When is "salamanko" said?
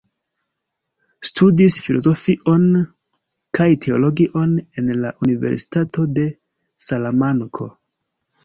6.89-7.71